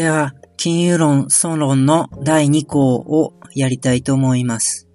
[0.00, 4.88] では、金融論、総論の第2項をやりたいと思います。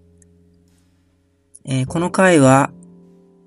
[1.64, 2.72] えー、この回は、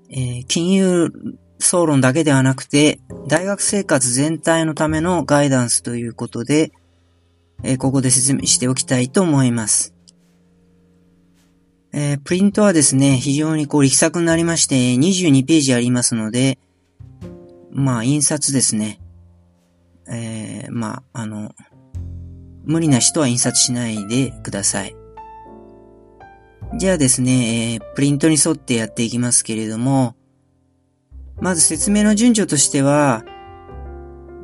[0.09, 1.11] えー、金融
[1.59, 6.71] 総論だけではなくて、大学生活全体のためのガイダンスということで、
[7.63, 9.93] えー、ここで説明しておきたいと思います。
[11.91, 16.57] えー、プリントはですね、非常にこう力作になりまして、22ページありますので、
[17.69, 19.01] まあ、印刷ですね。
[20.11, 21.51] えー、まあ、あの、
[22.63, 24.95] 無理な人は印刷しないでください。
[26.77, 30.15] じゃあですね、えー、プリントに沿ってやっていきますけれども、
[31.41, 33.23] まず説明の順序としては、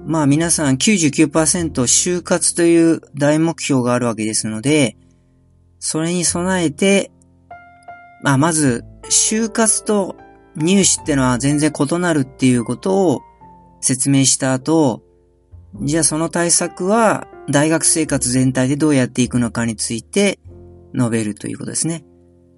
[0.05, 4.97] まあ皆さん99%就活という大目標があるわけですので、
[5.79, 7.11] それに備えて、
[8.23, 10.15] まあまず、就活と
[10.55, 13.21] 入試ってのは全然異なるっていうことを
[13.81, 15.03] 説明した後、
[15.81, 20.39] じゃあその対策は大学生活全体でどうやっていくのかについて
[20.95, 22.05] 述べるということですね。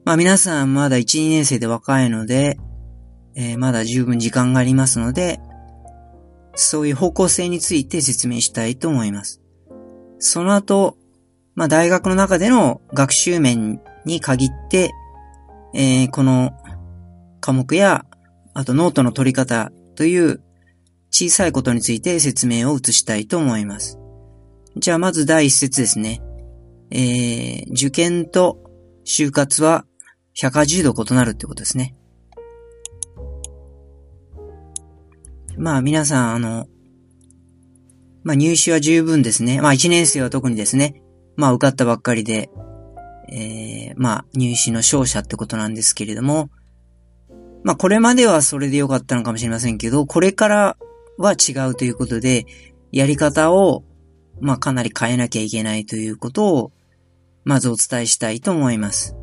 [0.05, 2.57] まあ皆さんまだ1、2年生で若いので、
[3.35, 5.39] えー、まだ十分時間がありますので、
[6.55, 9.41] そういう方向性について説明したいと思います。
[10.19, 10.97] その後、
[11.55, 14.91] まあ大学の中での学習面に限って、
[15.73, 16.53] えー、この
[17.41, 18.05] 科目や、
[18.53, 20.41] あとノートの取り方という
[21.19, 23.97] 小さいことについて説明を移したいと思います。
[24.75, 26.21] じゃあまず第一節ですね。
[26.91, 28.59] えー、受験と
[29.03, 29.87] 就活は
[30.39, 31.95] 180度異なるってことですね。
[35.57, 36.67] まあ皆さん、あの、
[38.21, 39.59] まあ入試は十分ですね。
[39.59, 41.01] まあ1年生は特にですね。
[41.35, 42.51] まあ受かったばっかりで、
[43.29, 46.51] えー、まあ入試の勝者ってことなんですけれども、
[47.63, 50.77] まあこれまではそれで良かったのかもしれませんけど、これから
[51.17, 52.45] は違うということで、
[52.91, 53.83] やり方を、
[54.39, 56.71] まあかなり変えなきゃいけないということを、
[57.43, 59.15] まずお伝えしたいと思います。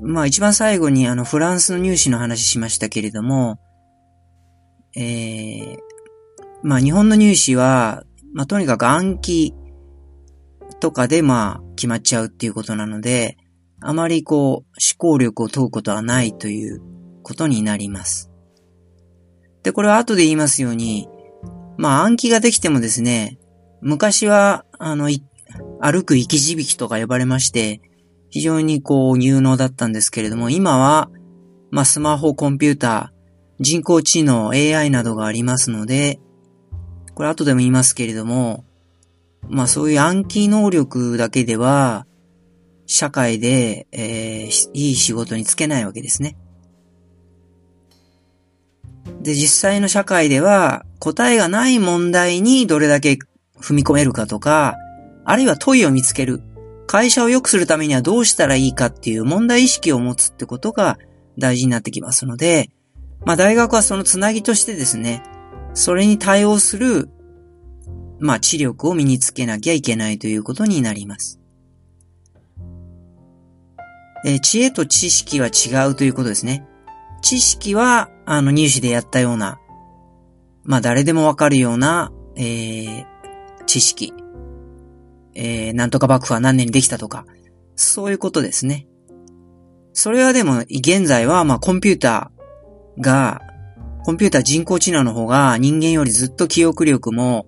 [0.00, 3.58] まあ一番最後にあのフランスの入試の話しましたけれども、
[4.96, 5.78] えー、
[6.62, 9.54] まあ日本の入試は、まあとにかく暗記
[10.80, 13.36] とかでまあ決まっちゃうっていうことなので、
[13.80, 14.64] あまりこう思
[14.96, 16.80] 考力を問うことはないという
[17.22, 18.33] ことになります。
[19.64, 21.08] で、これは後で言いますように、
[21.78, 23.38] まあ暗記ができてもですね、
[23.80, 25.10] 昔は、あの、
[25.80, 27.80] 歩く生き字引とか呼ばれまして、
[28.30, 31.10] 非常にこう有能だったんですけれども、今は、
[31.70, 36.20] まあスマホ、コンピューター、人工知能、AI などがありますので、
[37.14, 38.64] これ後でも言いますけれども、
[39.48, 42.06] まあそういう暗記能力だけでは、
[42.86, 46.36] 社会で、えー、いい仕事に就けないわけですね。
[49.24, 53.18] で、実際の社会では答えがない問題にどれだけ
[53.58, 54.76] 踏み込めるかとか、
[55.24, 56.42] あるいは問いを見つける。
[56.86, 60.98] 会社を良くするためにはどうしたらいいかっていう問題意識を持つってことが
[61.38, 62.68] 大事になってきますので、
[63.24, 65.22] まあ大学はそのつなぎとしてですね、
[65.72, 67.08] それに対応する、
[68.18, 71.40] まあ知力を身につけなきゃいけないということになります。
[74.26, 76.66] え、知恵と知識は違うということですね。
[77.24, 79.58] 知識は、あの、入試でやったような、
[80.62, 83.04] まあ、誰でもわかるような、えー、
[83.64, 84.12] 知識。
[85.34, 87.24] えー、なんとか幕府は何年にできたとか、
[87.76, 88.86] そういうことですね。
[89.94, 93.40] それはでも、現在は、まあ、コンピューターが、
[94.04, 97.46] コンピューター人工知能の方が人間よりずっと記憶力も、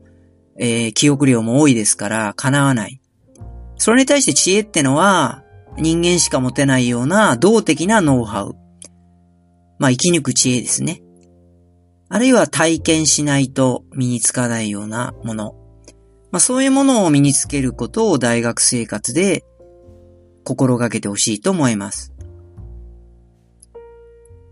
[0.59, 3.03] えー、記憶量も多いですから、叶わない。
[3.77, 5.43] それに対して知恵ってのは、
[5.77, 8.57] 人間しか持てないような動的なノウハウ。
[9.79, 11.03] まあ、生き抜く知恵ですね。
[12.09, 15.55] あるいは体験しないと身につかないようなもの。
[16.31, 19.45] まあ、そういうものを身につけることを大学生活で
[20.45, 22.13] 心がけてほしいと思います。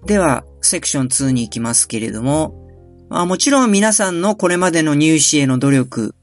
[0.07, 2.55] では、セクション2に行きますけれども、
[3.09, 6.15] まあ、もちろん皆さんのこれまでの入試への努力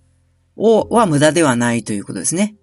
[0.58, 2.56] を、は無駄ではないということですね。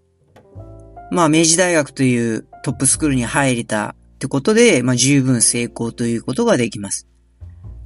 [1.10, 7.06] まあ、明治大学というトップスクールに入れたってことで、まあ、十分成功ということができます。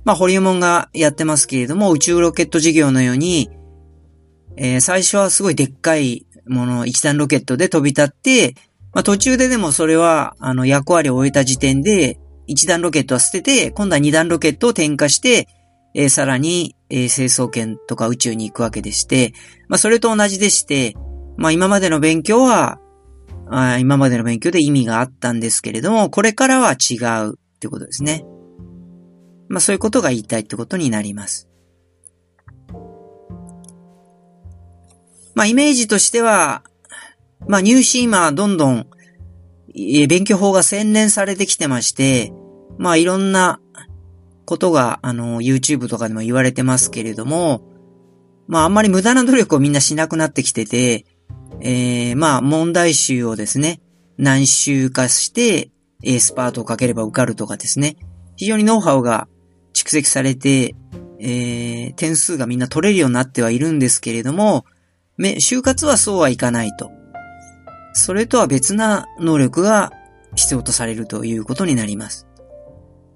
[0.05, 3.51] まあ、ホリエモンがやってますけれども、宇宙ロケット事業のように、
[4.57, 8.55] えー、最初はすごいでっかいもの、一段ロケットで飛び立って、
[8.95, 15.49] まあ、途中ででもそれは、あの、役割を終えた時点で、一段ロケットは捨てて、今度は二段ロケットを点火して、
[15.95, 19.35] えー、さらに、えー、清掃圏とか宇宙に行くわけでして、
[19.69, 20.95] まあ、それと同じでして、
[21.37, 22.81] まあ、今までの勉強は、
[23.55, 26.97] あ今までの勉強で意味があったんですけれども、これからは違
[27.27, 28.25] うってことですね。
[29.49, 31.49] まあそういうことが言いたいってことになります。
[35.35, 36.63] まあ、イメージとしては、
[37.49, 38.87] まあ、入試今、どんどん、
[39.75, 42.33] 勉強法が洗練されてきてまして、
[42.79, 43.61] まあ、いろんな
[44.45, 47.63] ことが、あの、YouTube とかでも言われてますけれども、
[48.47, 51.07] まあ、あんまり無駄な努力をみんなしなくなってきてて、
[51.61, 53.81] えー、まあ、問題集をですね、
[54.19, 55.71] 何週化して、
[56.05, 57.97] エースパートをかければ受かるとかですね、
[58.37, 59.29] 非常にノウハウが
[59.73, 60.75] 蓄積されて、
[61.21, 64.65] えー、点数がみんな取れるようになってはいるんですけれども、
[65.17, 66.91] め就活はそうはいかないと。
[67.93, 69.93] それとは別な能力が
[70.35, 72.27] 必要とされるということになります。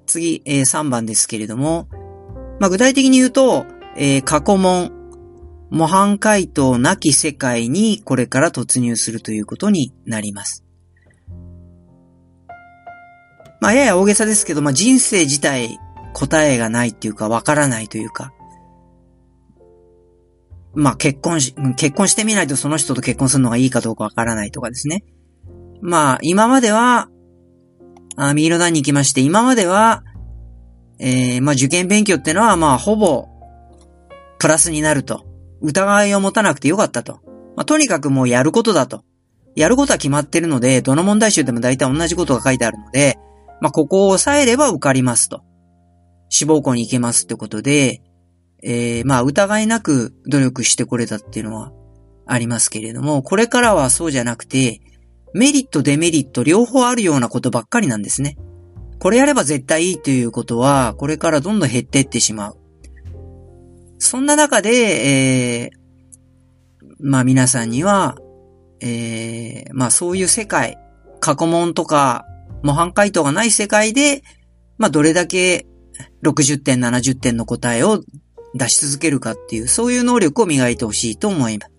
[0.07, 1.89] 次、えー、3番ですけれども、
[2.61, 3.67] まあ、具体的に言うと、
[3.97, 4.93] えー、過去問、
[5.71, 10.65] 模範解答なき世界にこれから突入するということになります。
[13.61, 15.79] まあ、やや大げさですけど、まあ、人生自体
[16.13, 18.33] 答えがないっていうか、わからないというか、
[20.75, 25.05] まあ、結婚し、結婚してみないとその人と結婚するのがいいかどうかわからないとかですね。
[25.81, 27.09] まあ、今までは、
[28.17, 30.05] あ右の段に行きまして、今までは、
[30.99, 33.29] えー、まあ受験勉強ってのは、まあほぼ、
[34.39, 35.26] プラスになると。
[35.67, 37.21] 疑いを持たなくてよかったと。
[37.57, 39.03] まあとにかくもうやることだと。
[39.57, 43.19] やることは決まってるので、どの問題集でも大体同じことが書いてあるので、
[43.61, 45.43] まあここを押さえれば受かりますと。
[46.29, 48.03] 志望校に行けますってことで、
[48.63, 51.73] えー、まあ疑いなく努力してこれたっていうのは
[52.27, 54.81] ありますけれども、これからはそうじゃなくて、
[55.35, 58.37] メリット、デメリット両方あるようなことばっかりなんですね。
[58.99, 62.59] これやれば絶対いいということは、これからどんどん減っていってしまう。
[63.99, 68.17] そんな中で、えー、まあ皆さんには、
[68.81, 70.79] えー、まあそういう世界、
[71.21, 72.27] 過去問とか
[72.63, 74.23] 模範解答がない世界で、
[74.79, 75.67] まあどれだけ
[76.23, 78.03] 60点、70点の答えを
[78.55, 81.73] 出し続けるかっていう、そういう能力を磨いてほしいと思います。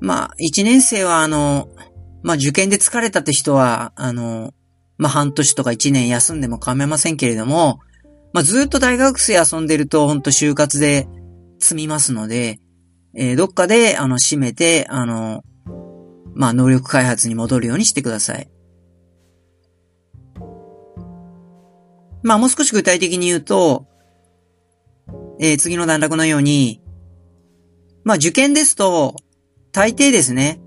[0.00, 1.68] まあ、一年生はあの、
[2.22, 4.52] まあ受験で疲れたって人は、あの、
[4.98, 7.80] まあ半年とか一年休んでも構いませんけれども、
[8.32, 11.08] まあずっと大学生遊んでると本当就活で
[11.58, 12.60] 積みますので、
[13.14, 15.42] えー、どっかであの閉めて、あの、
[16.34, 18.48] まあ能力開発に戻るようにしてください。
[22.22, 23.86] まあもう少し具体的に言うと、
[25.40, 26.82] えー、次の段落のように、
[28.04, 29.16] まあ受験ですと、
[29.72, 30.60] 大抵ですね。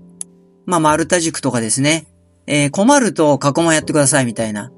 [0.66, 2.06] まあ、マルタ塾とかですね。
[2.46, 4.70] えー、困ると過去問やってくださいみたいな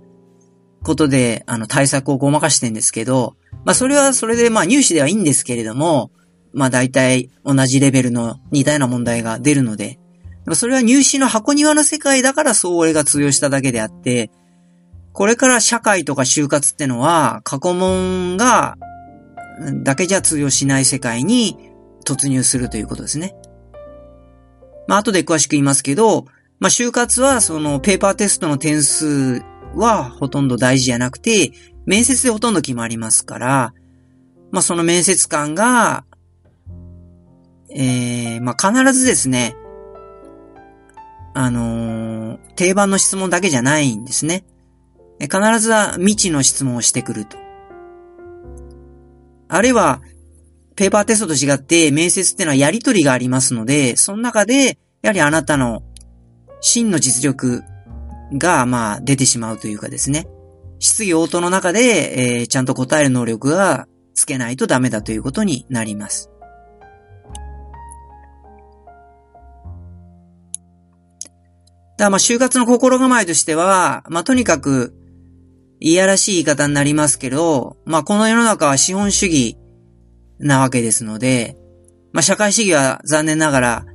[0.82, 6.10] ことで、あの、対策をごまかしてんですけど、まあ、それはそれで、まあ、入試ではいいんですけれども、
[6.52, 9.98] まあ、大体同じレベルの似たような問題が出るので、
[10.52, 14.30] それは入試の箱庭の世界だからそう俺が通用しただけであって、
[15.12, 18.76] これから社会とか就活ってのは、過去問が、
[19.82, 21.58] だけじゃ通用しない世界に
[22.04, 23.34] 突入するということですね。
[24.86, 26.26] まあ、後で詳しく言いますけど、
[26.58, 29.42] まあ、就活は、その、ペーパーテストの点数
[29.74, 31.52] はほとんど大事じゃなくて、
[31.84, 33.74] 面接でほとんど決まりますから、
[34.50, 36.04] まあ、その面接官が、
[37.70, 39.56] ええー、まあ、必ずですね、
[41.34, 44.44] あのー、定番の質問だけじゃないんですね。
[45.20, 47.36] 必ずは未知の質問をしてくると。
[49.48, 50.00] あるいは、
[50.76, 55.82] ペーパーテストと違って面接ってのはやりとりがありますので、その中で、やはりあなたの
[56.60, 57.62] 真の実力
[58.34, 60.28] が、まあ、出てしまうというかですね。
[60.78, 66.30] 質疑応答の中で、えー、ちゃんと答える能力がつけないとダメだということになります。
[71.96, 74.94] だまあ、就活の心構えとしては、まあ、とにかく、
[75.80, 79.56] いやらしい言い方になりますけど、まあ、この世の中は資本主義
[80.38, 81.56] なわけですので、
[82.12, 83.86] まあ、社会主義は残念ながら、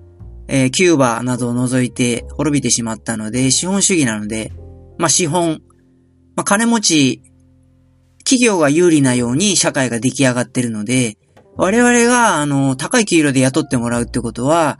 [0.48, 4.51] えー、キューバなどを除いて滅びてしまったので、資本主義なので、
[4.98, 5.62] まあ、資本、
[6.36, 7.24] まあ、金持ち、
[8.19, 11.17] 企業が有利なように社会が出来上がってるので、
[11.57, 14.79] 我々が、あの、高い給料で雇ってもらうってことは、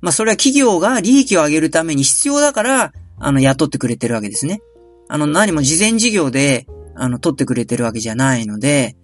[0.00, 4.60] まあ、それは企業が利益を上げるために必要だから、あの、雇ってくれてるわけですね。
[5.08, 8.96] あの、何も事前事業で、あの、取ってくれてるわけじゃないので、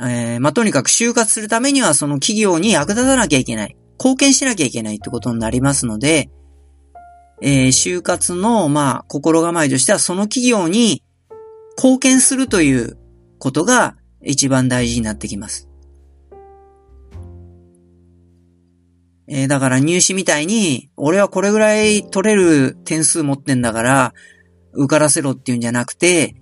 [0.00, 3.76] えー、まあ、とにかく就活するためにはその企業に役立たなきゃいけない。
[3.98, 6.30] 貢献しなきゃいけないってことになりますので、
[7.42, 11.02] えー、就活の、まあ、心構えとしてはその企業に
[11.76, 12.96] 貢献するという
[13.38, 15.68] ことが一番大事になってきます。
[19.30, 24.14] えー、だから入試みたいに、俺はこれぐらい取れる点数持ってんだから、
[24.72, 26.34] 受からせろっていうんじゃなくて、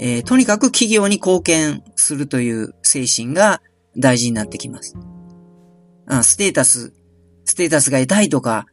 [0.00, 3.60] えー、とにかく企業に貢献するという精神が
[3.96, 4.96] 大事になってきます。
[6.06, 6.92] あステータス、
[7.44, 8.66] ステータスが得たいとか、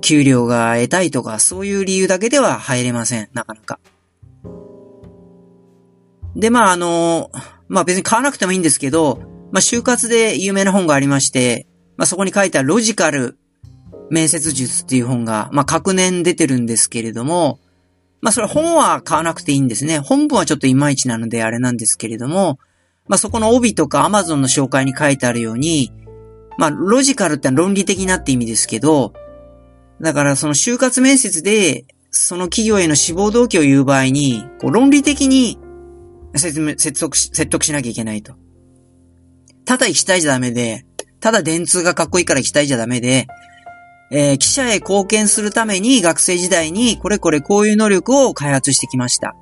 [0.00, 3.28] 給料が得たいとか、そういう理由だけでは入れません。
[3.32, 3.80] なかなか。
[6.36, 7.30] で、まあ、あの、
[7.68, 9.20] まあ別に買わなくてもいいんですけど、
[9.50, 13.38] まあ就活で有名な本がありまして、まあそこに書いてあるロジカル
[14.10, 17.58] 面接術っていう本が、まあ各年出てるんですけれども、
[18.20, 19.98] まあそれ本は買わなくていいんですね。
[19.98, 22.58] 本文はちょっといまいちなのであれなんですけれども、
[23.06, 25.92] まあそこの帯とか Amazon の紹介に書いてあるように、
[26.56, 29.12] まあロジカルって論理的なって意味ですけど、
[30.00, 35.58] だからその就活面接で、その企業への志望動機を言う場合に、こう論理的に
[36.34, 38.34] 説明、説得し、説得しなきゃいけないと。
[39.64, 40.86] ただ行きたいじゃダメで、
[41.20, 43.26] ただ電通がかっこいいから行きたいじゃダメで、
[44.10, 49.36] えー、記者へ貢献するために学生時代にこれこれこういう能力を開発してきました。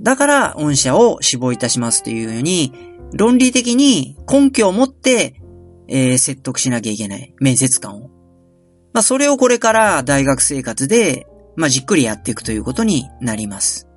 [0.00, 2.72] だから、御社を志望いたしますというように、
[3.12, 5.40] 論理的に根拠を持って、
[5.86, 7.34] えー、説得しなきゃいけない。
[7.40, 8.10] 面接官を。
[8.92, 11.26] まあ、それをこれから大学生活で、
[11.56, 13.88] まあ、じっくりやっていくということになります。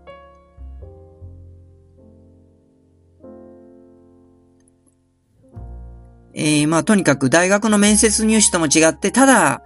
[6.35, 9.63] えー、まあ、とにかく大学の面接入試とも違って、ただ、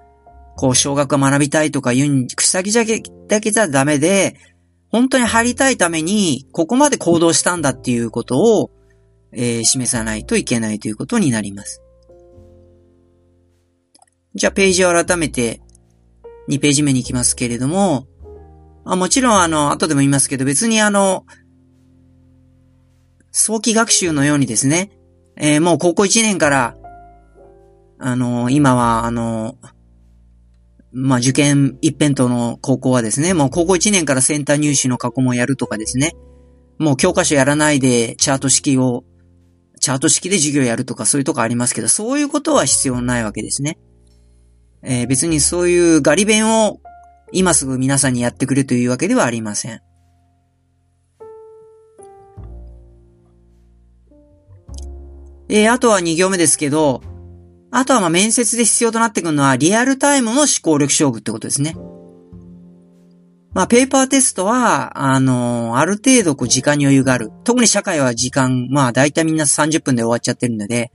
[0.56, 4.36] こう、小学を学びたいとかいう、草木だけだけじゃダメで、
[4.90, 8.72] 本当に入りたいために、ここまで行動したんだっていうことを、
[9.32, 11.82] えー、示さないといけないということになります。
[14.36, 15.62] じゃあ、ページを改めて、
[16.50, 18.08] 2ページ目に行きますけれども、
[18.86, 21.26] あもちろん、あの、後でも言いますけど、別にあの、
[23.32, 24.92] 早期学習のようにですね、
[25.40, 26.76] えー、もう高校1年から、
[27.98, 29.68] あのー、今は、あのー、
[30.92, 36.16] まあ、受験一辺倒の高校はですね、もう高校1年からセンター入試の過去問やるとかですね、
[36.78, 39.04] もう教科書やらないでチャート式を、
[39.80, 43.78] チャート式で授業やるとかそういうとこありますけど、そういうことは必要ないわけですね。
[44.82, 46.80] えー、別にそういうガリ弁を
[47.32, 49.82] 今すぐ皆さんにやってくれというわけではありません。
[55.50, 57.02] えー、あとは2行目ですけど、
[57.72, 61.76] あとはま面接で必要となってくるのはリアルタイムの思考力勝負ってことですね。
[63.52, 67.32] まあ、ペーパーテストは、あのー、ある程度こう時間に余裕がある。
[67.44, 70.92] 特に社会は時間、まあ、だいたいみんな30分で終わっちゃってるので、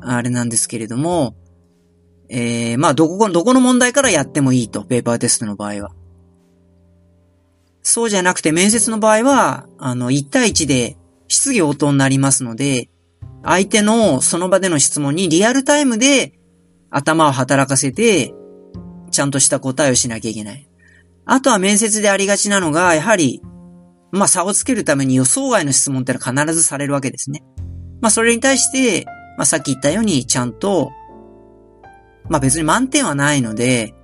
[0.00, 1.34] あれなんですけれども、
[2.30, 5.90] えー、まあ、どこ、どこの問題からやってもいいと、ペーパーテストの場合は。
[7.82, 10.96] そうじゃなくて、面接の場合は、あの、1対1で
[11.28, 12.88] 質疑応答になりますので、
[13.48, 16.38] 相手のその場での質問にリアルタイムで
[16.90, 18.34] 頭を働かせて、
[19.10, 20.68] ちゃんとした答えをしなきゃいけない。
[21.24, 23.42] あとは面接でありがちなのが、やはり、
[24.12, 27.42] まあ差をつけるために予想外の質問ってのは必ずされるわけですね。
[28.02, 29.06] まあそれに対して、
[29.38, 30.90] まあさっき言ったようにちゃんと、
[32.28, 33.94] まあ別に満点はないので、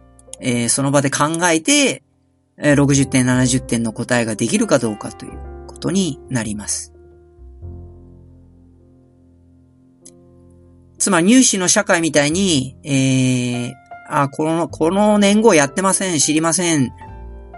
[0.41, 2.03] えー、その場で考えて、
[2.57, 6.94] えー、60点、70点の答えができるかどうかということになります。
[11.05, 13.75] つまり入試の社会みたいに、えー、
[14.09, 16.95] あ、この、この年号やってません、知りません、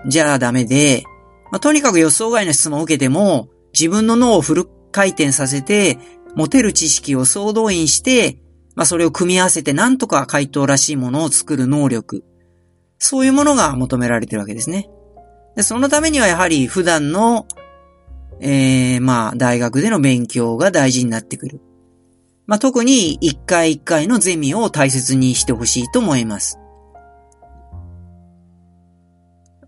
[0.09, 1.05] じゃあダメで、
[1.53, 5.97] まあ、とにかく予想外の質問を受けても、自分の脳をフル回転させて、
[6.35, 8.37] 持てる知識を総動員して、
[8.75, 12.25] まあ、それを組み合わせてなんとか回答らしいものを作る能力。
[12.99, 14.91] そういうものが求められてるわけですね。
[15.55, 17.47] で、そのためにはやはり普段の、
[18.41, 21.61] えー、まあ、大学での勉強が大事になってくる。
[22.47, 26.59] まあ、特に一回一回のゼミを大切にしてほしいと思います。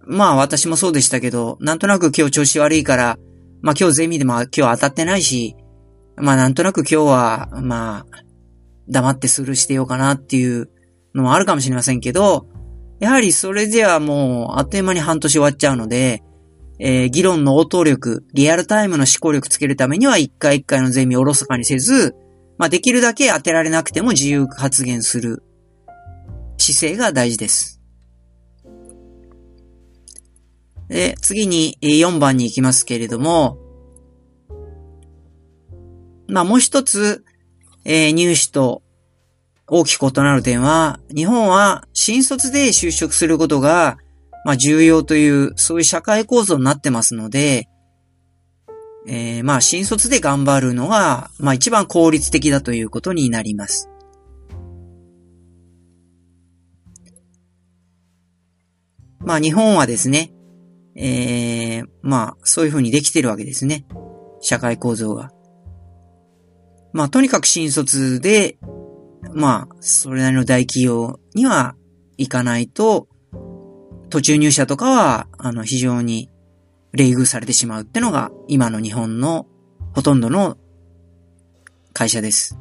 [0.06, 3.18] まあ私もそうでしたけど、なんとなく今日調子悪いから、
[3.60, 5.54] まあ今日ゼミでも今日当たってないし、
[6.16, 8.24] まあなんとなく今日は、まあ、
[8.88, 10.70] 黙ってスルーしてようかなっていう
[11.14, 12.46] のもあるかもしれませんけど、
[13.00, 16.22] やはりそれではもうあっという間に半年終わっちゃうので、
[16.78, 22.14] えー、議論の応答力、リアルタイムの思考力つけるためには一回一回のゼミをおろそかにせず、
[22.58, 25.42] まあ、できるだけ当てられなくても自由発言する
[26.58, 27.80] 姿勢が大事です。
[30.88, 33.58] で、次に4番に行きますけれども、
[36.26, 37.24] まあ、もう一つ、
[37.84, 38.82] えー、入試と
[39.66, 43.98] 大きく異なる点は、日本は新卒で就職することが、
[44.44, 47.68] まあ、重要という、そういう社会構造になってますので、
[49.06, 53.88] えー、まあ、新卒で頑張るのが、まあ一番効率的だということになります。
[59.20, 60.32] まあ日本はですね、
[60.94, 63.86] えー、まあ、そういうふうにできてるわけですね。
[64.40, 65.30] 社会構造が。
[66.92, 68.58] まあ、とにかく新卒で、
[69.32, 71.76] まあ、それなりの大企業には
[72.16, 73.08] 行かないと、
[74.10, 76.30] 途中入社とかは、あの、非常に
[76.92, 79.46] 冷遇されてしまうってのが、今の日本の
[79.94, 80.56] ほとんどの
[81.92, 82.58] 会社です。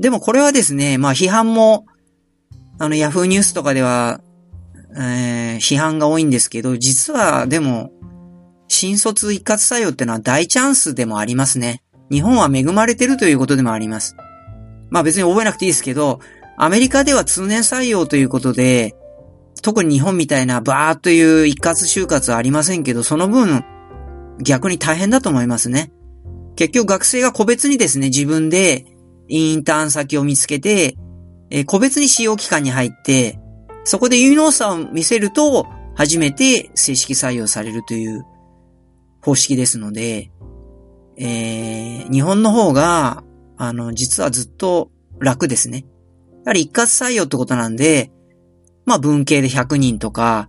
[0.00, 1.86] でもこれはですね、まあ批判も、
[2.78, 4.20] あの、ヤフーニュースとかでは、
[4.96, 7.90] えー、批判が多いんですけど、実はでも、
[8.68, 11.82] 新卒一括採用ってのは大チャンスでもありますね。
[12.10, 14.16] 日本は恵まれてるということでもあります。
[14.90, 16.20] まあ別に覚えなくていいですけど、
[16.56, 18.94] アメリカでは通年採用ということで、
[19.62, 23.64] 特に日本みたいなバーっという一括就活はありませんけど、その分、
[24.40, 25.92] 逆に大変だと思いますね。
[26.56, 28.86] 結局学生が個別にですね、自分で
[29.28, 30.96] インターン先を見つけて、
[31.50, 33.38] え個別に使用期間に入って、
[33.84, 38.24] そこで有能さを見せると、初めて正式採用されるという
[39.20, 40.30] 方式ですので、
[41.16, 43.24] えー、日本の方が、
[43.56, 45.86] あの、実はずっと楽ですね。
[46.44, 48.12] やはり一括採用ってことなんで、
[48.88, 50.48] まあ文系で100人とか、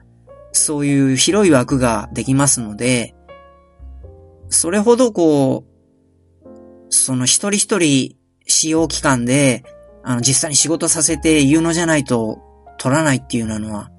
[0.53, 3.13] そういう広い枠ができますので、
[4.47, 5.65] それほどこ
[6.43, 6.47] う、
[6.89, 8.15] その一人一人
[8.47, 9.63] 使用期間で、
[10.03, 12.39] あの、実際に仕事させて有能じゃないと
[12.77, 13.91] 取らないっていうのは、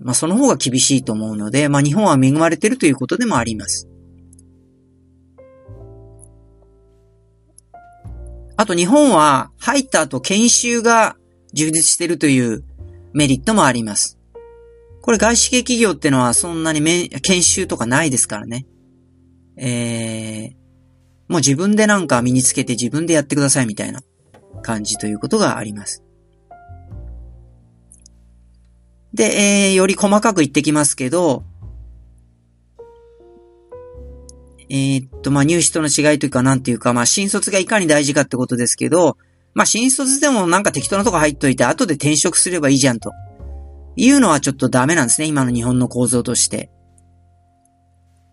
[0.00, 3.88] まあその方が厳しいと思うので、まあ日本は恵まれてるということでもあります。
[8.56, 11.16] あと日本は入った後研修が
[11.54, 12.64] 充実してるという
[13.14, 14.18] メリットもあります。
[15.00, 18.66] これ外資系企業ってのはそんなに研修とかないですからね。
[19.56, 20.52] えー、
[21.28, 24.00] もう自分でなんか身につけて自分でやってくださいみたいな
[24.62, 26.04] 感じということがあります。
[29.12, 31.44] で、えー、より細かく言ってきますけど、
[34.70, 39.18] えー、っと、まあ、入試との違いというか、なんていうか、まあ、新卒がいかに大事かってことですけど、
[39.54, 43.12] まあ、新卒でもなんか適当なとこ入っといて、後で転職すればいいじゃんと。
[43.94, 46.70] いうのはちょっとダメなんですね、今の日本の構造として。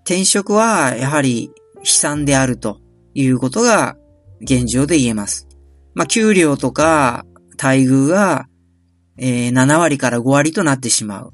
[0.06, 2.80] 転職は、やはり、悲惨であると
[3.14, 3.98] いうことが、
[4.42, 5.48] 現状で言えます。
[5.94, 7.26] まあ、給料とか、
[7.62, 8.48] 待遇が、
[9.18, 11.34] えー、7割から5割となってしまう。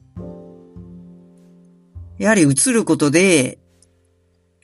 [2.18, 3.60] やはり移ることで、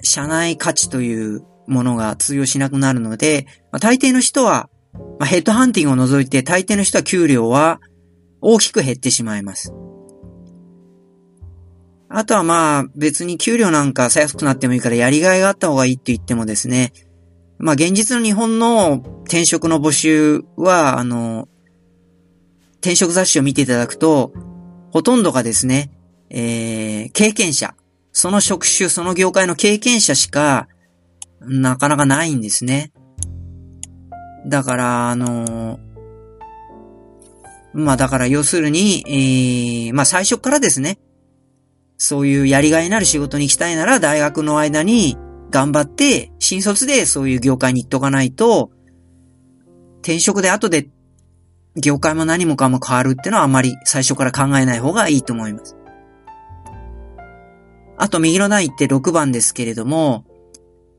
[0.02, 7.80] 社内価値というものが通用しなくなるので、まあ、大抵の人はまあ、ヘッドハンティングを除いて大抵の人は給料は
[8.42, 9.74] 大きく減ってしまいます。
[12.14, 16.92] あとはまあ別に給料なんか安くなってもいいからやりがいがあった方がいいって言ってもですね、
[17.58, 21.48] まあ現実の日本の転職の募集は、あの、
[22.80, 24.34] 転職雑誌を見ていただくと、
[24.92, 25.92] ほとんどがですね、
[26.30, 27.76] えー、経験者、
[28.12, 30.68] その職種、その業界の経験者しか、
[31.40, 32.92] なかなかないんですね。
[34.48, 35.80] だから、あの
[37.74, 41.00] まあだから要するに、えー、まあ最初からですね、
[41.98, 45.18] そういうやりがいのある仕事に行きたいなら大学の間に
[45.52, 48.72] 頑張って、新卒でそういう業界に行っとかないと、
[50.02, 50.90] 転職で後で
[51.76, 55.78] 業界も何もかも変わるってのはあまり最初から考えない方がいいと思います。
[57.98, 60.26] あと右の台って6番ですけれども、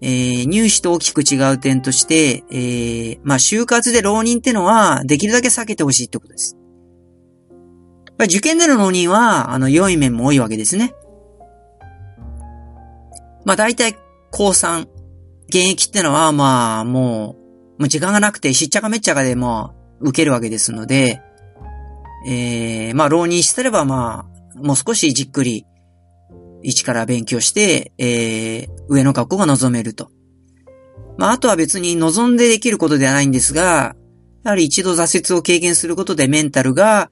[0.04, 6.58] えー、入試と大きく違う点として、えー、まあ、就活で浪人ってのは、できるだけ避けてほしいってことです。
[8.24, 10.92] 受験での浪人は、あの、良い面も多いわけですね。
[13.44, 13.96] まあ、大体、
[14.30, 14.88] 高3、
[15.48, 17.36] 現役ってのは、まあ、も
[17.78, 21.22] う、もう時間がなくて、しっちゃかめっちゃかで、まあ、受けるわけですので、
[22.26, 25.66] えー、まあ、浪人してれば、まあ、もう少しじっくり、
[26.62, 30.10] 一から勉強して、えー、上の学校が望めると。
[31.18, 33.96] まあ、あとは別に望んでできることではないんですが、
[34.44, 37.10] やはり一度挫折を経験することでメンタルが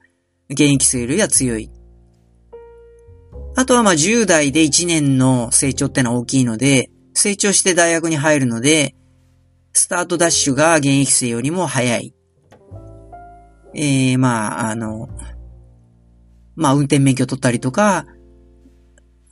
[0.49, 1.69] 現役生よりは強い。
[3.55, 8.95] あとはまあ10代で1年の成長ってのは大きいので、成長して大学に入るので、
[9.73, 12.13] スタートダッシュが現役生よりも早い。
[13.73, 15.09] えー、まあ、あの、
[16.55, 18.05] まあ運転免許取ったりとか、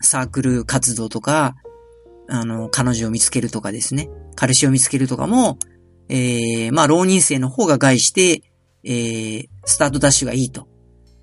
[0.02, 1.56] サークル活動とか、
[2.28, 4.10] あの、彼女を見つけるとかですね。
[4.36, 5.58] 彼氏を見つけるとかも、
[6.10, 8.44] えー、まあ、浪人生の方が害して、
[8.84, 10.68] えー、スタートダッシュがいいと。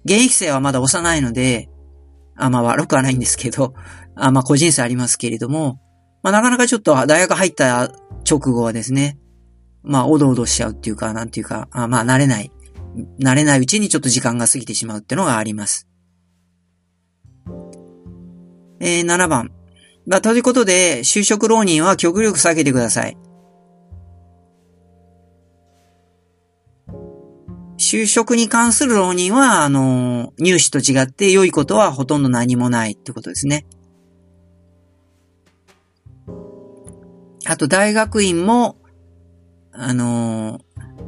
[0.04, 1.68] 現役生はまだ幼いので、
[2.36, 3.74] あ、まあ悪くはないんですけど、
[4.14, 5.80] あまあ個人差ありますけれども、
[6.22, 7.90] まあなかなかちょっと大学入った
[8.28, 9.18] 直後はですね、
[9.82, 12.52] まあおどおどしちゃうっていうか、なんていうか、あまあ慣れない。
[13.20, 15.88] 慣れないうちにちょっと時間が過ぎてしまうっていうのがあります。
[18.80, 19.50] えー、7番。
[20.06, 23.16] まあ、ということで、就職浪人は極力避けてください。
[27.78, 33.66] 就職に関する浪人は、あの、入試と違って良いことはほとんど何もないってことですね。
[37.44, 38.76] あと、大学院も、
[39.72, 40.60] あの、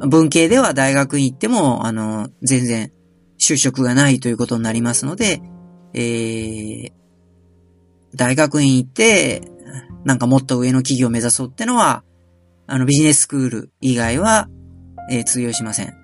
[0.07, 2.92] 文系では大学院行っても、あの、全然
[3.38, 5.40] 就職がないということになりますので、
[5.94, 6.92] えー、
[8.18, 9.42] 大学院行って、
[10.04, 12.02] なんかもっと上の企業を目指そうってのは、
[12.66, 14.48] あの、ビジネススクール以外は、
[15.11, 15.94] えー、通用しません。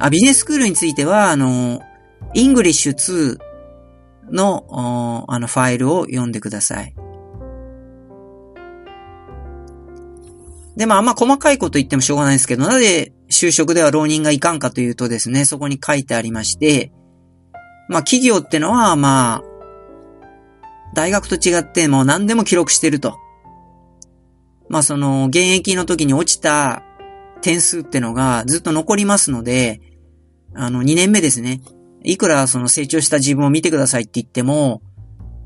[0.00, 1.80] あ、ビジネススクールについては、あの、
[2.34, 3.38] English 2
[4.32, 6.94] の、あの、ファイルを読んでください。
[10.76, 16.92] で、まあ、あんま細かいこと言ってもしょうがないですけど、なぜ就職では浪人がいかんかというとですね、そこに書いてありまして、
[17.88, 19.47] まあ、企業ってのは、まあ、
[20.94, 23.18] 大学と違ってもう何でも記録してると。
[24.68, 26.82] まあ、その、現役の時に落ちた
[27.40, 29.80] 点数ってのがずっと残りますので、
[30.54, 31.60] あの、2年目ですね。
[32.04, 34.82] いくらその成長した自分を見てくださいって言っても、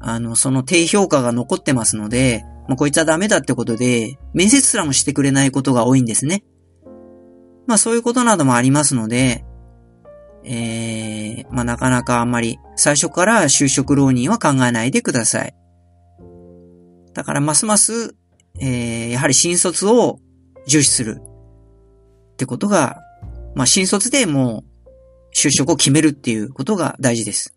[0.01, 6.45] あの、その低評価が残ってますので、もうこいつはダメだってことで、面接すらもしてくれないことが多いんですね。
[7.67, 9.45] まあそういうことなどもありますので、
[10.45, 15.55] えー、まあなかなかあんまり最初から就職浪人は考えないでください。
[17.15, 18.15] だからますます、
[18.59, 20.19] えー、やはり新卒を
[20.67, 23.01] 重視するってことが、
[23.55, 27.57] まあ新卒でもう就職を決めるっていうことが大事です。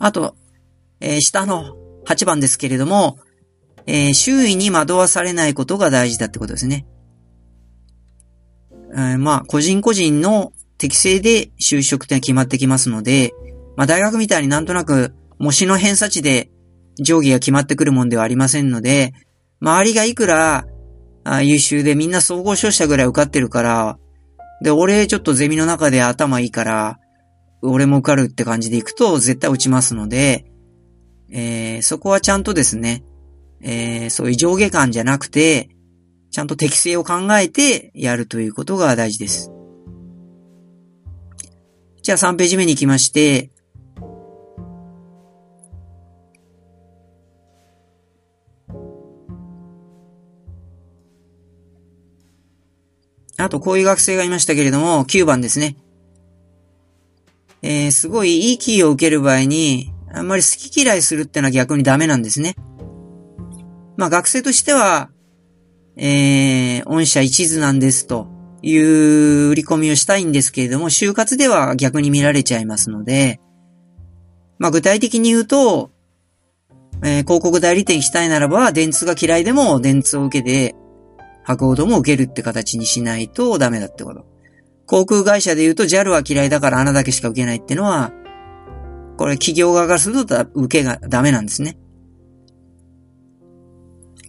[0.00, 0.36] あと、
[1.00, 1.76] えー、下の
[2.06, 3.18] 8番ですけれども、
[3.90, 6.86] えー、周囲に惑わされないことが大事だってことですね。
[8.92, 13.32] えー、まあ、個人個人の適性で就職って決まってきますので、
[13.76, 16.50] まあ、大学みたいになんとなく模試の偏差値で
[17.02, 19.14] 定規が決まってくるもんではありませんので、
[19.62, 20.66] 周りがいくら
[21.42, 23.98] 優秀でみんな総合商社ぐらい受かってるから、
[24.62, 26.98] で、俺ちょっとゼミの中で頭いいから、
[27.62, 30.44] 俺も受かるって感じでいくと絶対落ちますので、
[31.30, 33.02] えー、そこはちゃんとですね、
[33.60, 35.68] えー、そういう上下感じゃなくて、
[36.30, 39.50] ちゃんと適性を考えてやるということが大事です。
[42.02, 43.50] じゃあ3ページ目に行きまして、
[53.40, 55.76] あとこういう学生がいましたけれども、9番ですね。
[57.62, 62.56] えー、すごいいいキーを受ける場合に、あんまり好き嫌いするってのは逆にダメなんですね。
[63.98, 65.10] まあ学生としては、
[65.96, 68.28] えー、御社一途なんですと
[68.62, 73.40] いう売り込みをしたいんですけれども、就活では逆に見られちゃいますので、
[74.58, 75.90] まあ具体的に言うと、
[77.02, 80.76] えー、広告代理店したいならば、電通が嫌いでも電通を受けて、
[81.42, 84.24] 博報堂も受けるって形にしないとダメだってこと。
[84.86, 88.12] 航空会社で言うと JAL は嫌いだから穴だけしか受けないってのは、
[89.16, 91.76] これ企業側からすると受けがダメなんですね。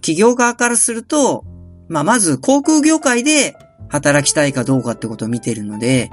[0.09, 1.45] 企業側からすると、
[1.87, 3.55] まあ、まず航空業界で
[3.89, 6.09] 働きたいかどうかってことを見てるので、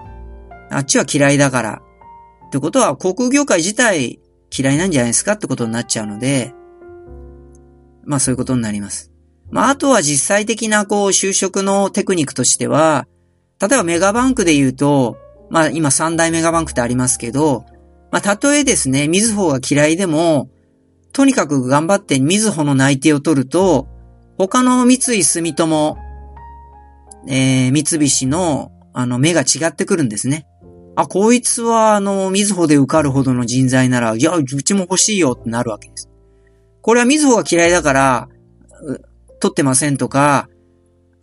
[0.71, 1.83] あっちは嫌いだから。
[2.49, 4.21] ってことは航空業界自体
[4.57, 6.53] 嫌いなんじゃないですかってことになっちゃうので、
[8.05, 9.13] まあそういうことになります。
[9.51, 13.07] まああとは実際的なこう就職のテクニックとしては、
[13.61, 15.17] 例えばメガバンクで言うと、
[15.49, 17.65] まあ今三大メガバンクってありますけど、
[18.13, 20.51] まあたとえですね、みずほが嫌いでも、
[21.17, 23.89] とにかく頑張ってみずほの内定を取ると、
[24.37, 25.97] 他の三井住友、
[27.27, 30.47] えー、三菱の、あの、目が違ってくるんですね。
[30.95, 36.11] あ、こいつは、あの、みずほで受かるほどの人材なら、いや、うちも欲しいよってなるわけです。
[36.83, 38.29] これはみずほが嫌いだから、
[39.41, 40.51] 取ってませんとか、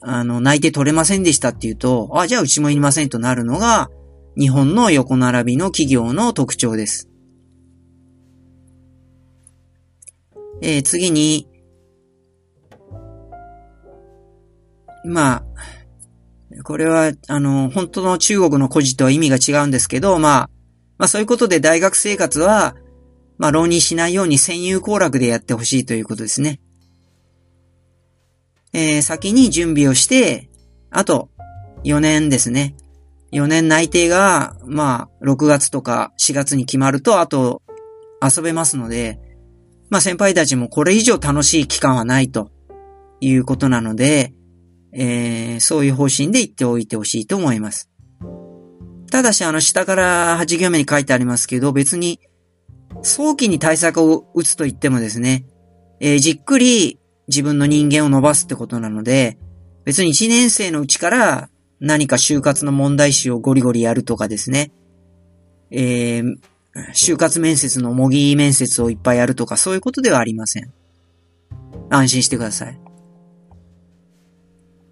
[0.02, 3.92] あの、内定取れませんでしたっていうと、あ、じゃあうちもいりませんとなるのが、
[4.40, 7.13] 日本の横並びの企業の特徴です。
[10.66, 11.50] えー、次に、
[15.04, 20.50] まあ、これは、あの、本当の中国の孤児とは意味が違うんですけど、まあ、
[20.98, 22.76] まあそういうことで大学生活は、
[23.38, 26.62] まあ浪人しないように占有行楽でやってほしいということですね。
[28.72, 30.50] えー、先に準備をして、
[30.92, 31.30] あと、
[31.84, 32.78] 4年ですね。
[33.34, 37.62] 4年内定が、まあ、6月とか4月に決まると、あと、
[38.22, 39.20] 遊べますので、
[39.94, 42.50] まあ先輩たちもこれ以上楽しい期間はないと
[43.22, 44.34] いうことなので、
[44.92, 47.92] えー、そういう方針で言っておいてほしいと思います。
[49.12, 52.20] ただし、あの、下から8行目に書いてありますけど、別に、
[53.04, 55.46] 早期に対策を打つと言ってもですね、
[56.00, 59.38] えー、じっくり自分の人間を伸ばすってことなので、
[59.86, 64.72] 別に1年生のうちから何か就活の問題集をゴリゴリやるとかですね、
[65.70, 66.38] えー、
[66.94, 70.74] 就活面接の模擬面接をいっぱいやるとかそういうことではありません。
[71.90, 72.80] 安心してください。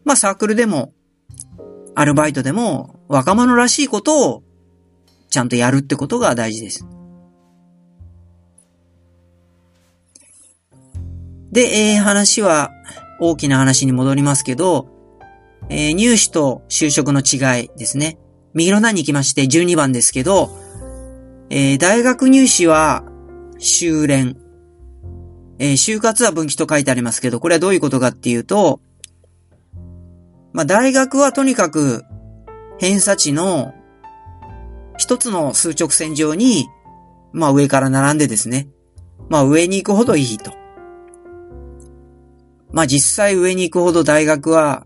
[0.04, 0.94] まあサークルでも、
[1.96, 4.44] アルバイトでも、若者らしいことを
[5.30, 6.86] ちゃんとやるってことが大事です。
[11.52, 12.72] で、えー、話は
[13.20, 14.88] 大きな話に戻りますけど、
[15.70, 18.18] えー、入試と就職の違いですね。
[18.54, 20.50] 右の段に行きまして12番ですけど、
[21.54, 23.04] えー、大学入試は
[23.60, 24.38] 修練。
[25.60, 28.80] えー、就活は分岐と書いてありますけど、これはどういうことかっていうと、
[30.54, 32.06] まあ、大学はとにかく
[32.80, 33.74] 偏差値の
[34.98, 36.70] 一つの数直線上に、
[37.34, 38.70] まあ上から並んでですね。
[39.28, 40.54] まあ上に行くほどいいと。
[42.72, 44.86] まあ実際上に行くほど大学は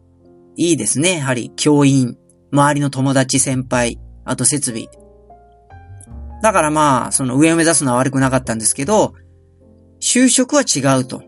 [0.55, 1.19] いいですね。
[1.19, 2.17] やはり教員、
[2.51, 5.04] 周りの友達、先輩、あと設備。
[6.41, 9.13] だからまあ、その上を目指すのは悪くなかったんですけど、
[10.01, 11.23] 就職は違うと。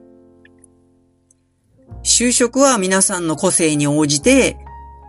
[2.03, 4.57] 就職は皆さんの個性に応じて、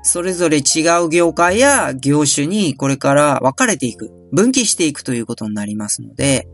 [0.02, 6.48] それぞれ違う業界や業種にこれから分かれていく、分岐していくということになりますので、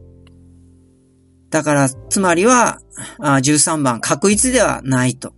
[1.51, 2.81] だから、つまりは、
[3.21, 5.33] あ13番、確一ではないと。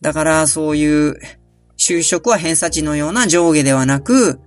[0.00, 1.18] だから、そういう、
[1.78, 4.40] 就職は偏差値のような上下ではなく、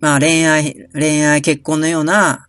[0.00, 2.48] まあ恋愛、恋愛結婚のような、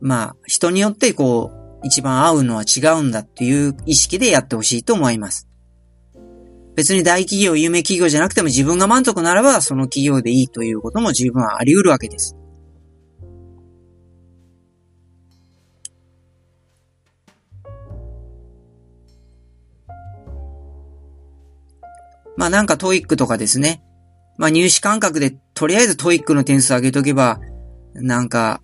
[0.00, 5.48] まあ人によってこう、一番合うのは違うんだっていう意識でやってほしいと思います。
[6.74, 12.36] 別に大企業、有名企業じゃなくても自分が満足ならばその企業でいいということも十分あり得るわけです。
[22.36, 23.82] まあなんか TOEIC とかですね。
[24.36, 27.40] まあ入試感覚でとりあえず TOEIC の点数上げとけば、
[27.94, 28.60] なんか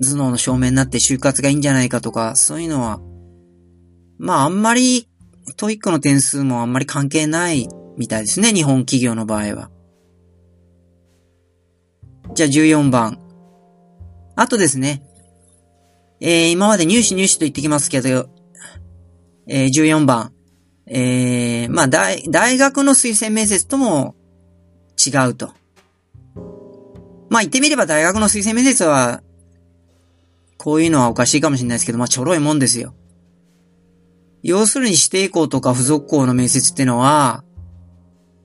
[0.00, 3.00] 頭脳の証明になって就活がいいんじゃないかとか、そういうのは、
[4.18, 5.08] まああんまり
[5.56, 9.70] TOEIC の点数もあんまり関係ないみたいですね、日本企業の場合は。
[12.34, 13.18] じゃあ14番。
[14.36, 15.02] あとですね。
[16.20, 18.28] えー、今まで入試入試と言ってきますけど、
[19.48, 20.32] えー、14番。
[20.86, 24.14] えー、まあ、大、大学の推薦面接とも
[25.08, 25.52] 違うと。
[27.30, 29.22] まあ、言ってみれば大学の推薦面接は、
[30.56, 32.94] こういうのはおかしいかもしれないですけど、まあ、ちょろいもんですよ。
[34.42, 37.44] 要するに指定校とか付属校の面接ってのは、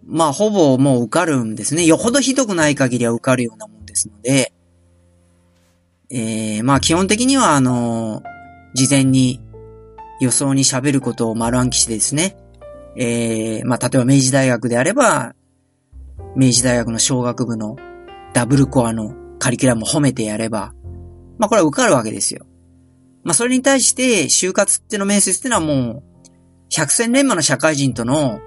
[0.05, 1.85] まあ、ほぼもう受かるんですね。
[1.85, 4.53] よほどひどくない限りは受かるようなもんですので、
[6.09, 8.21] えー、まあ、基本的には、あの、
[8.73, 9.39] 事前に
[10.19, 12.37] 予想に喋ることを丸暗記してですね、
[12.95, 15.33] えー、まあ、例えば明治大学であれば、
[16.35, 17.75] 明治大学の小学部の
[18.33, 20.73] ダブルコアのカリキュラムを褒めてやれば、
[21.37, 22.45] まあ、これは受かるわけですよ。
[23.23, 26.03] まあ、それに対して、就活っての面接ってのはもう、
[26.69, 28.39] 百戦錬磨の社会人との、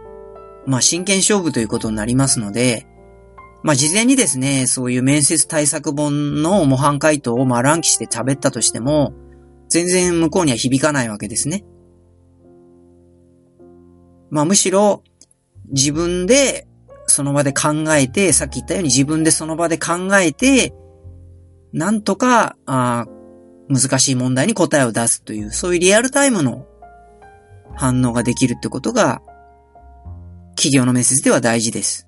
[0.66, 2.86] まあ、真剣勝負ということになりますので、
[3.62, 9.12] まあ、事前にですね、そういう面接対策本の模範回答を丸暗記して喋ったとしても、
[9.68, 11.64] 全然向こうには響かないわけですね。
[14.30, 15.02] まあ、むしろ、
[15.70, 16.68] 自分で
[17.06, 20.74] その場で考えて、さっき言ったように自分でその場で考えて、
[21.72, 23.06] なんとか、あ
[23.68, 26.66] 難しい問題に答えを出すという、そういうリアルタイムの
[27.74, 29.22] 反応ができるってことが、
[30.56, 32.06] 企業の面接では大事です。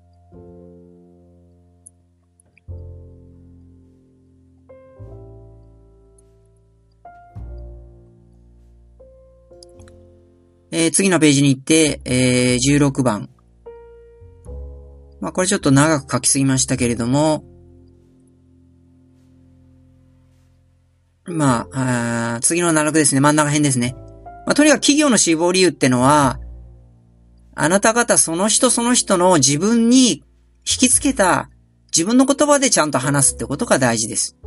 [10.71, 13.29] えー、次のページに行って、えー、16番。
[15.21, 17.43] まあ、これちょっと長く書きすぎましたけれども、
[21.25, 23.21] まあ、あ次の7ですね。
[23.21, 23.95] 真ん中辺ですね。
[24.45, 26.39] まあ、とにかく企業の死亡理由ってのは、
[27.55, 30.23] あなた方その人その人の自分に引
[30.63, 31.49] きつけた
[31.91, 34.37] 自分の言葉でちゃんと話すってことが大事です。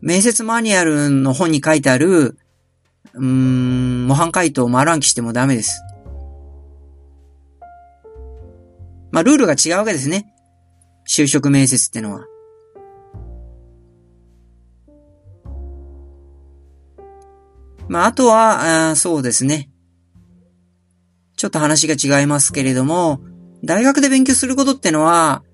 [0.00, 2.38] 面接マニュアルの本に書いてある、
[3.14, 5.82] うーん、模範回答を丸暗記してもダメです。
[9.14, 10.26] まあ、ルールが違うわけですね。
[11.08, 12.26] 就職面接ってのは。
[17.86, 19.70] まあ、あとは、あそうですね。
[21.36, 23.20] ちょっと話が違いますけれども、
[23.62, 25.44] 大学で勉強することってのは、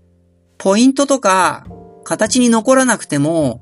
[0.56, 1.66] ポイントとか、
[2.04, 3.60] 形に残らなくても、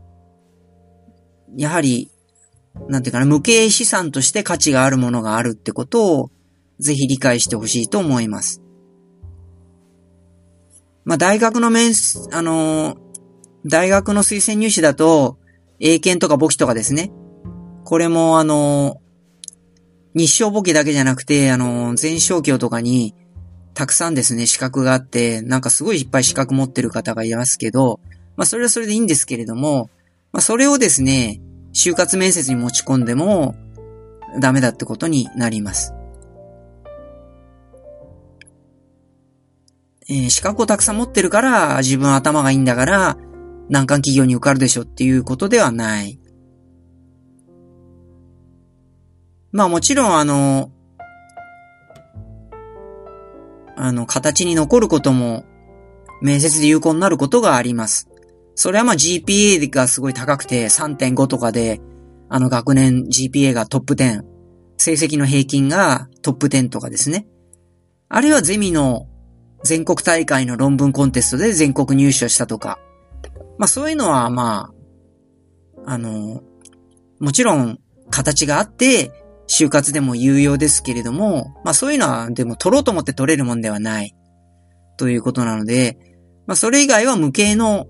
[1.56, 2.08] やはり、
[2.86, 6.30] なんていうかな、無形資産として価値があるものがあるってことを、
[6.78, 8.62] ぜひ理解してほしいと思います。
[11.08, 11.94] まあ、大学の面、
[12.32, 12.98] あのー、
[13.64, 15.38] 大学の推薦入試だと、
[15.80, 17.10] 英検とか簿記とかですね。
[17.84, 23.14] これもあのー、日照簿記だけじゃなくて、あのー、全小教とかに、
[23.72, 28.00] たくさんですね、資格があって、なんかすごいいっぱい資格持ってる方がいますけど、
[28.36, 29.88] まあそれはそれでいいんですけれども、
[30.32, 31.40] まあそれをですね、
[31.72, 33.54] 就活面接に持ち込んでも
[34.40, 35.94] ダメだってことになります。
[40.08, 43.16] えー、資格をたくさん持ってるから自分頭がいいんだから
[43.68, 46.18] 難関企業に受かるでしょっていうことではない。
[49.52, 50.70] まあもちろんあの、
[53.76, 55.44] あの、形に残ることも、
[56.20, 58.08] 面接で有効になることがあります。
[58.54, 61.80] それはまあ GPA がすごい高くて3.5とかで、
[62.28, 64.22] あの学年 GPA がトップ10、
[64.76, 67.26] 成績の平均がトップ10とかですね。
[68.08, 69.06] あるいはゼミの
[69.64, 72.78] 全国大会の論文コンテストで全国入賞したとか。
[73.58, 74.72] まあそういうのはま
[75.84, 76.42] あ、あの、
[77.18, 77.78] もちろん
[78.10, 79.12] 形があって、
[79.48, 84.14] 就活でも有用ですけれども、まあそういうのはでも取ろうと思って取れるもんではない。
[84.96, 85.98] ということなので、
[86.46, 87.86] まあそれ以外は無形の、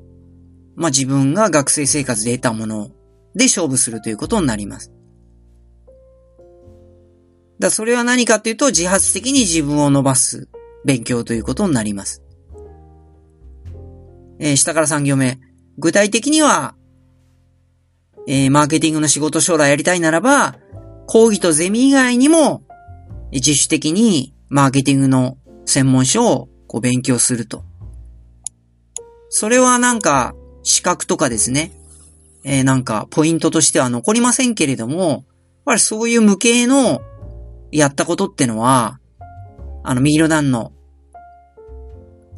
[0.76, 2.90] まあ自分が学生生活で得たもの
[3.34, 4.92] で勝負するということになります。
[7.58, 10.48] だそれは何かっていうと自発的に自分を伸ばす
[10.88, 12.22] 勉強ということになります。
[14.38, 15.38] えー、下から3行目。
[15.76, 16.76] 具体的には、
[18.26, 20.56] えー、マーケティングの仕事将来やりたいならば、
[21.06, 22.62] 講義とゼミ以外にも、
[23.32, 27.64] 自主的にマーケティングの専門書をこう勉強すると。
[29.28, 31.70] それはなんか、資格とかですね。
[32.44, 35.22] えー、なんか、ポイントとしては残りませんけれども、やっ
[35.66, 37.02] ぱりそういう無形の
[37.72, 39.00] やったことってのは、
[39.84, 40.72] あの、右の段の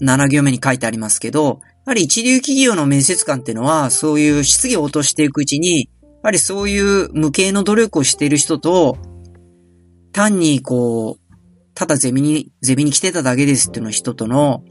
[0.00, 8.98] 7行目に書いてありますけど、やはり一流企業の面接官っていうのは、そういう質疑を落としていくうちに、やはりそういう無形の努力をしている人と、
[10.12, 11.34] 単にこう、
[11.74, 14.62] ただゼミに、ゼミに来てただけですっていうの人との、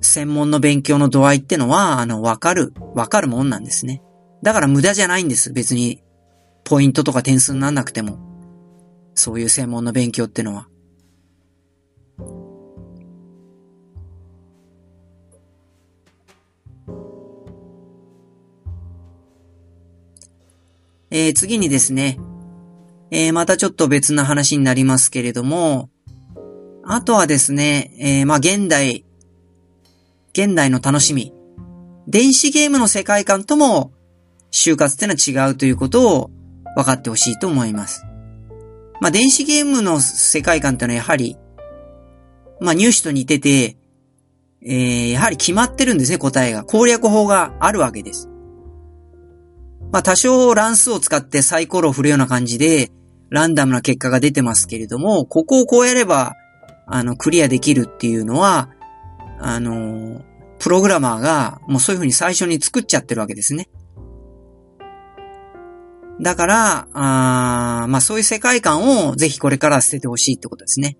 [0.00, 4.02] 専門の勉強の度合いってのは、あの、わかる、わかるもんなんですね。
[4.42, 5.52] だから無駄じゃないんです。
[5.52, 6.02] 別に、
[6.64, 8.18] ポイントとか点数になんなくても。
[9.14, 10.68] そういう専門の勉強ってのは。
[21.14, 22.18] えー、次にですね、
[23.10, 25.90] えー、またちょっと別な話になりますけれども、
[26.84, 29.04] あとはですね、えー、まあ、現代、
[30.32, 31.34] 現代の楽しみ、
[32.08, 33.92] 電子ゲームの世界観とも、
[34.50, 36.30] 就活ってのは違うということを
[36.76, 38.06] 分かってほしいと思います。
[39.02, 41.36] まあ、電子ゲームの世界観ってのはやはり、
[42.58, 43.76] まあ、入試と似てて、
[44.64, 46.64] えー、やはり決まってるんですね、答えが。
[46.64, 48.31] 攻略法があるわけです。
[49.92, 52.90] まあ多少乱数を使ってサイコロを振るような感じで、
[53.28, 56.34] ランダムな結果が出てますけれども、ここをこうやれば、
[56.86, 58.70] あの、クリアできるっていうのは、
[59.38, 60.22] あの、
[60.58, 63.68] プログラマーがもうそういう風に最初に作っちゃってるわけですね。
[66.20, 70.96] だから、あまあそういう世界観をぜひこれから捨ててほしいってことですね。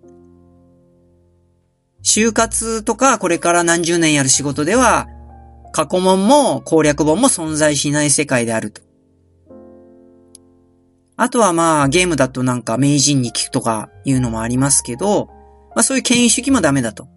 [2.02, 5.06] 就活とかこれから何十年やる仕事では、
[5.72, 8.82] 過去問も攻略本も存在しない世界であると。
[11.16, 15.26] あとはまあゲームだとなんか名人に聞くとかいうのもありますけど、
[15.74, 17.08] まあそういう権威主義もダメだと。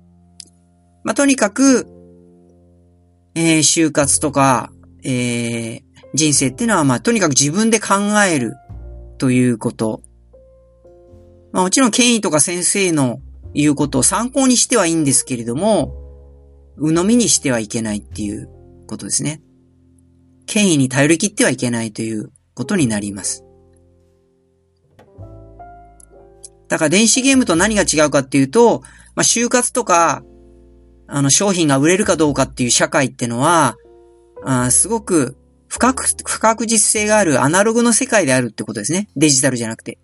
[1.04, 1.88] まあとにかく、
[3.36, 4.72] えー、就活とか、
[5.04, 5.82] えー、
[6.14, 7.96] 人生っていうのはまあとにかく自分で考
[8.28, 8.56] える
[9.18, 10.02] ということ。
[11.52, 13.20] まあもちろん権威とか先生の
[13.54, 16.05] 言うことを参考にしてはいいんですけれども、
[16.78, 18.50] 鵜呑みにしてはいけないっていう
[18.88, 19.42] ことですね。
[20.46, 23.44] 権威に頼り切ってはいけないということになります。
[26.68, 28.82] だから電子ゲームと何が違うかっていうと、
[29.16, 30.24] まあ、就活とか、
[31.08, 33.78] あの、商品が売れるかどうかっていう社会ってのは、
[34.44, 39.10] あすごく不確、不確実性があるアナログの世界であるってことですね。
[39.16, 40.00] デジタルじゃなくて。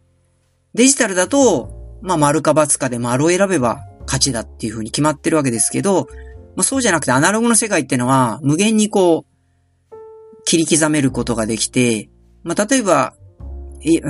[0.74, 6.08] デジタルだと、まあ、丸か×かで丸を選べば勝ちだっていうふうに決まってるわけですけど、
[6.56, 9.96] まあ、そうじゃなくてアナログの世界ってのは無限にこう、
[10.46, 12.10] 切り刻めることができて、
[12.44, 13.14] まあ、例えば、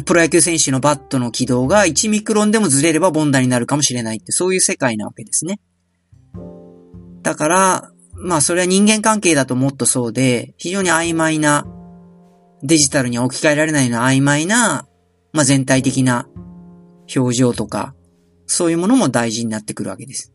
[0.05, 5.59] プロ野球選手のバットの軌道が1ミクロンでもずれればボンダになるかもしれないって、そういう世界なわけですね。
[7.21, 11.65] だから、まあそれは人間関係だともっとそうで、非常に曖昧な、
[12.63, 14.87] デジタルに置き換えられないような曖昧な、
[15.31, 16.27] まあ全体的な
[17.15, 17.95] 表情とか、
[18.45, 20.33] そういうものも大事になってくるわけです。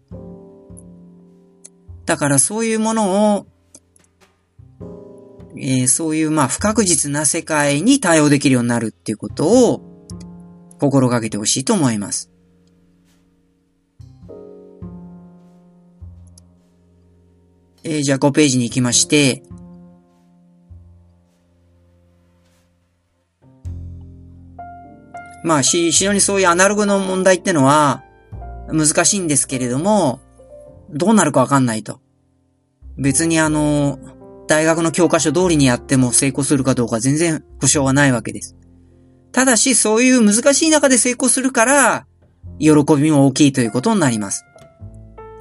[2.06, 3.46] だからそういうものを、
[5.58, 9.82] えー、そういうまあ不確実な世界に対応できるようになるっていうことを
[10.78, 12.30] 心がけてほしいと思います。
[17.82, 19.42] えー、じゃあ5ページに行きまして、
[25.44, 28.02] まあ、非常にそういうアナログの問題ってのは
[28.68, 30.20] 難しいんですけれども、
[30.90, 32.00] どうなるかわかんないと。
[32.98, 33.98] 別にあの、
[34.46, 38.56] 大学の教科書通りにやっても成功するかどうか全然保証はないわけです。
[39.32, 42.06] ただし、そういう難しい中で成功するから、
[42.58, 44.44] 喜びも大きいということになります。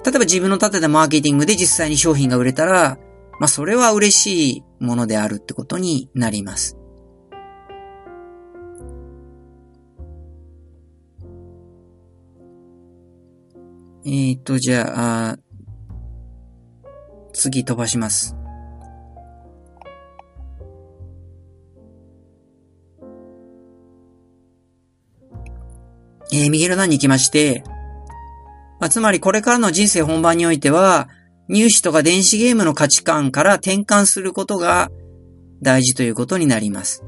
[0.03, 2.97] 例えば自分の立てたマーケティングで実際に商品が売れたら、
[3.39, 6.77] まあそれは嬉しいものであるってことになります。
[14.07, 15.37] えーと、じゃあ、
[17.33, 18.35] 次飛ばします。
[26.31, 27.63] えー、右の段に行きまして、
[28.79, 31.09] まあ、つまりこれからの人生本番においては、
[31.47, 34.91] 入試とか電子ゲームの価値観から転換することが
[35.63, 37.03] 大事ということになります。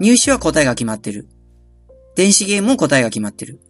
[0.00, 1.28] 入試は答えが決まってる。
[2.14, 3.62] 電子ゲームも答えが決まってる。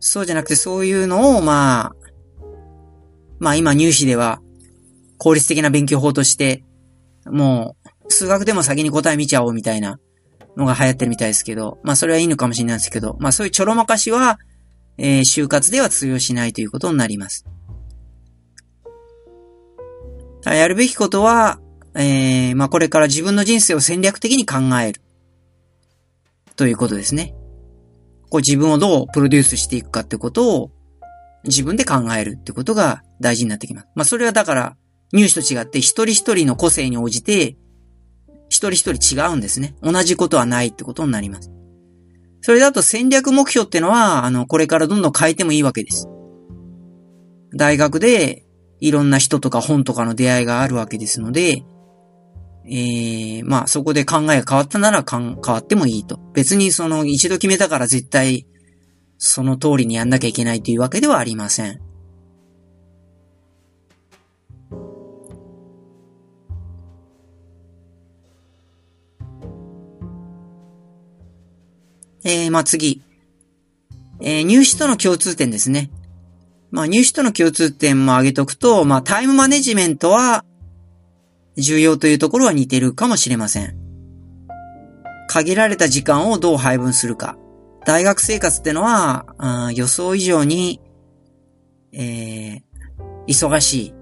[0.00, 1.96] そうじゃなくてそういうのを、まあ、
[3.38, 4.40] まあ今入試では
[5.18, 6.64] 効率的な勉強法として、
[7.26, 7.76] も
[8.06, 9.98] う数学でも先に答え見ちゃおうみたいな
[10.56, 14.38] のが流行ってるみたいですけど、まあそれはいいのかもしれないですけど、まあそういうちょろまかしは、
[14.96, 17.44] えー、就活では通用しないということになります。
[20.44, 21.60] やるべきことは、
[21.94, 25.02] えー、まあこれから自分の人生を戦略的に考える。
[26.56, 27.34] ということですね。
[28.30, 30.70] こう自分をどうプロデュースしていくかってことを
[31.44, 33.88] 自分で考えるってことが大事になってきます。
[33.94, 34.76] まあそれはだから
[35.12, 37.56] 入試と違って一人一人の個性に応じて
[38.48, 39.74] 一人一人違うんですね。
[39.82, 41.50] 同じことはないってことになります。
[42.40, 46.08] それだと戦略目標ってのは、あの、これからどんどん変えてもいいわけです。
[47.54, 48.44] 大学で
[48.80, 51.64] いろんな人とか本とかの出会いがあるわけですので、
[52.70, 56.18] ええー、まあそこで考えが変わったならかん変わってもいいと。
[56.34, 58.46] 別にその一度決めたから絶対
[59.16, 61.80] その通りにやんなきゃいけないというわけではありません。
[72.24, 73.02] えー、まあ次。
[74.20, 75.90] えー、入試との共通点ですね。
[76.70, 80.44] まあ入試との共通点も挙げとくと、まあタイムマネジメントは
[81.58, 83.76] 重要というところは似てるかもしれません。
[85.28, 87.36] 限られた時間をどう配分するか。
[87.84, 90.80] 大学生活ってのは、あ予想以上に、
[91.92, 92.62] えー、
[93.26, 93.94] 忙しい。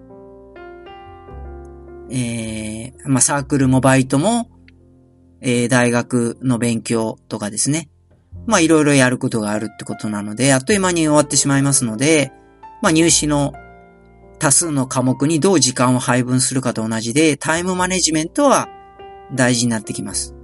[2.10, 4.50] えー、まあ、サークルもバイトも、
[5.40, 7.88] えー、大学の勉強とかですね。
[8.46, 12.32] まあ、いろいろやることがあるってことなので、あっという間に終わってしまいますので、
[12.82, 13.54] まあ、入試の
[14.38, 18.68] 多数の科目にどう時間を配分するかと同じで、タイムマネジメントは
[19.34, 20.34] 大事になってきます。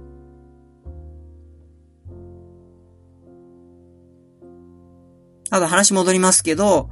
[5.49, 6.89] あと話戻りますけど、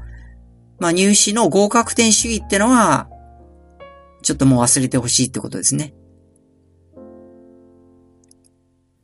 [0.80, 3.10] まあ入試の合格点主義ってのは、
[4.22, 5.96] ちょっともう忘れてほしいってことですね。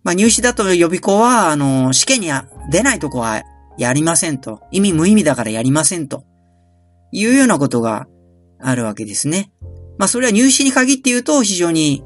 [0.04, 2.30] まあ入試だと予備校は、あの、試験に
[2.70, 3.42] 出ないとこは
[3.80, 4.62] やりませんと。
[4.72, 6.24] 意味無意味だからやりませんと。
[7.12, 8.08] いうようなことが
[8.60, 9.52] あるわけですね。
[9.98, 12.04] まあそれは入試に限って言うと非常に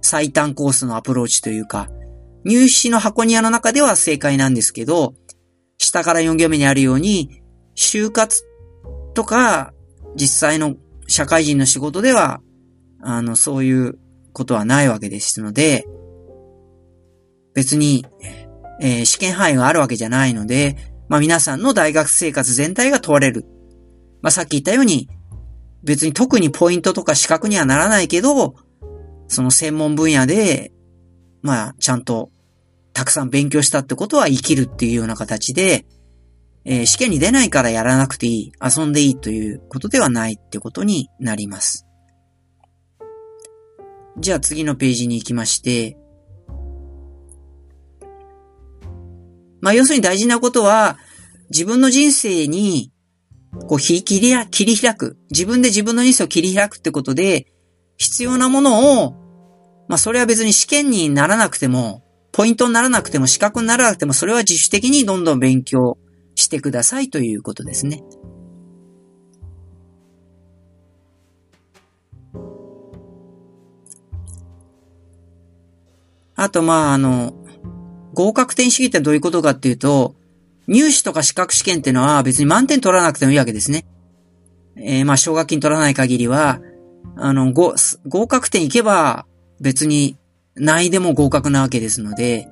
[0.00, 1.88] 最短コースのアプローチというか、
[2.44, 5.14] 入試の箱庭の中では正解なんですけど、
[5.78, 7.42] 下から4行目にあるように、
[7.76, 8.44] 就活
[9.14, 9.72] とか
[10.16, 10.76] 実際の
[11.06, 12.40] 社会人の仕事では、
[13.00, 13.98] あの、そういう
[14.32, 15.84] ことはないわけですので、
[17.54, 18.06] 別に、
[18.80, 20.76] えー、試験範囲があるわけじゃないので、
[21.08, 23.44] まあ皆さんの大学生活全体が問われる
[24.22, 25.08] まあ、さっき言ったように、
[25.82, 28.54] 別に特にポイントとか資格にはならないけど、
[29.28, 30.72] その専門分野で、
[31.42, 32.30] まあ、ちゃんと
[32.92, 35.86] たくさん勉強したってことは生きるっていうような形で、
[36.64, 41.86] えー、試験に出ないからやらなくていい、遊んでいいということではないってことになります。
[44.18, 45.96] じゃあ次のページに行きまして、
[49.60, 50.98] まあ要するに大事なことは、
[51.50, 52.91] 自分の人生に、
[53.68, 55.18] こう、切り、切り開く。
[55.30, 57.46] 自分で自分の人生を切り開くってことで、
[57.98, 59.12] 必要なものを、
[59.88, 65.98] まあそれは別に試験にならなくても、ポイントにならなくても、資格にならなくても、それは自主的にどんどん勉強
[66.34, 68.02] してくださいということですね。
[76.34, 77.34] あと、まあ、あの、
[78.14, 80.16] 合格点主義ってどういうことかっていうと、
[80.68, 83.84] 入試とか資格試験っていうのは別に満点取らなくてもいいわけですね。
[84.76, 86.60] えー、まあ、奨学金取らない限りは、
[87.16, 87.74] あの、合、
[88.06, 89.26] 合格点いけば
[89.60, 90.16] 別に
[90.54, 92.48] ないでも合格なわけですので、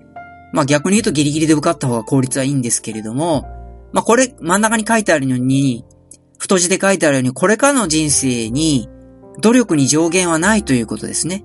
[0.52, 3.46] まあ逆に言うとギリギリで受かった方が効率はいいんですけれども、
[3.92, 5.84] まあこれ真ん中に書いてあるように、
[6.38, 8.88] 太字で書いてあるように、これからの人生に
[9.40, 11.44] 努力に上限はないということですね。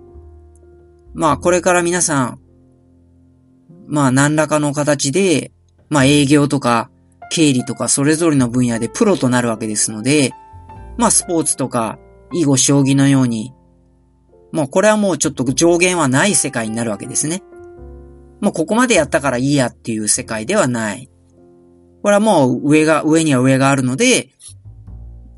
[1.14, 2.40] まあこれから皆さん、
[3.88, 5.52] まあ何らかの形で、
[5.90, 6.90] まあ営業とか
[7.32, 10.32] 経理とかそれぞれの分野でプロとなるわけですので、
[10.98, 12.00] まあスポーツとか
[12.34, 13.54] 囲碁将棋のように
[14.56, 17.44] もうこれはもうちょっと上限はない世界になるわけですね。
[18.40, 21.10] もうここまでやったからいいやっていう世界ではない。
[22.02, 24.30] これはもう上が、上には上があるので、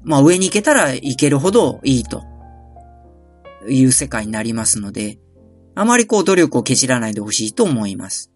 [0.03, 2.23] まあ上に行けたら行けるほどいいと
[3.67, 5.17] いう世界になりますので、
[5.73, 8.31] あまりこう努力をけじらないでほしいと思います。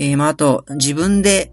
[0.00, 1.52] えー、まあ、あと、自分で、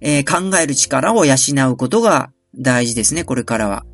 [0.00, 1.34] えー、考える力を養
[1.70, 3.84] うことが大事ですね、これからは。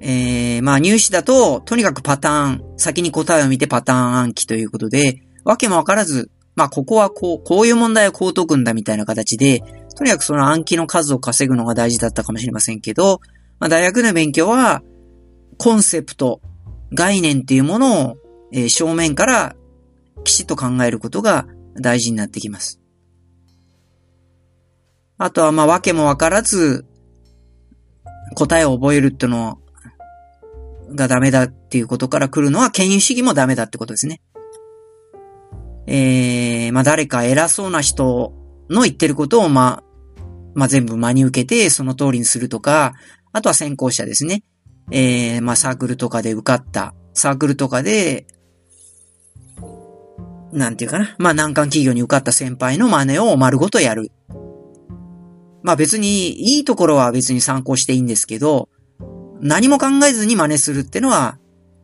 [0.00, 9.60] えー、まあ、入試だと、とにかくパターン、先に答えを見てパターン暗記ということで、わけもわからず、まあ、ここはこう、こういう問題をこう解くんだみたいな形で、
[9.94, 13.20] とにかくその暗記の数を稼ぐのが大事だったかもしれませんけど、
[13.58, 14.82] まあ、大学の勉強は、
[15.58, 16.40] コンセプト、
[16.94, 18.16] 概念っていうものを、
[18.50, 19.56] えー、正面から
[20.24, 21.46] きちっと考えることが
[21.80, 22.80] 大事になってきます。
[25.18, 26.86] あとは、まあ、わけもわからず、
[28.34, 29.58] 答えを覚えるっての
[30.94, 34.20] がダメだっていうことから来るのは、権威主義もダメだってことですね。
[35.86, 38.32] えー、まあ、誰か偉そうな人
[38.70, 39.84] の言ってることを、まあ、
[40.54, 42.94] まあ、全部真に受けて、その通りにするとか、
[43.32, 44.44] あとは先行者ですね。
[44.90, 48.26] えー、まあ、サークルとかで受かった、サークルとかで
[50.52, 51.14] なんていうかな。
[51.18, 54.10] まあ難関企業に受かった先輩の真似を丸ごとやる。
[55.62, 58.68] まあ別に、いいところは別に参考していいんですけど、
[59.40, 61.38] 何も考えずに真似するってのは、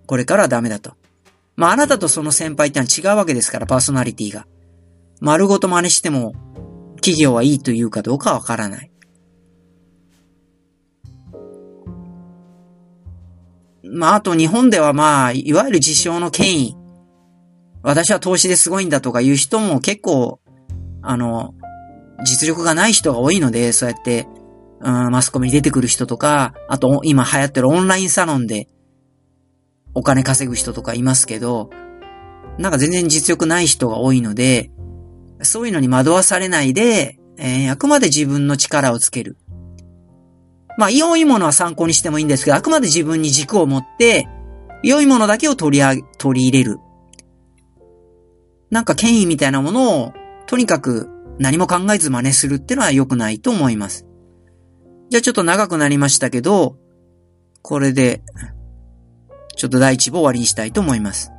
[0.07, 0.95] これからはダメだと。
[1.57, 4.47] まああなたとその先輩ってのは違うわけですから、パーソナリティが。
[5.21, 6.35] 丸ごと真似しても、
[6.97, 8.91] 企業はいいというかどうかわからない。
[13.83, 16.84] まああと日本ではまあ、いわゆる自称の権威。
[17.85, 20.41] 私は投資ですごいんだとか言う人も結構、
[21.03, 21.55] あの、
[22.25, 24.27] 実力がない人が多いので、そうやって、
[24.81, 28.69] うん、マスコミに出てくる人とか、あと今流行ってるオンラインサロンで
[29.95, 31.71] お金稼ぐ人とかいますけど、
[32.59, 34.71] なんか全然実力ない人が多いので、
[35.43, 39.37] そういうのに惑わされないで、えー、あくまで自分の力をつける。
[40.79, 44.27] まあ、良いものは参考にしてもいいんですけど、あくまで自分に軸を持って、
[44.83, 46.79] 良いものだけを取り上げ、取り入れる。
[48.75, 50.15] なんか権威みたいなものを、
[50.49, 51.09] とにかく
[51.39, 54.05] 何も考えず真似するってのは良くないと思います。
[55.11, 56.77] じゃあちょっと長くなりましたけど、
[57.63, 58.25] これで、
[59.55, 61.31] ちょっと第一部終わりにしたいと思います。